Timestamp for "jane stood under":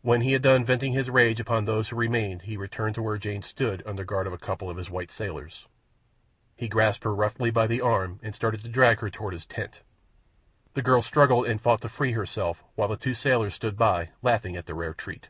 3.18-4.04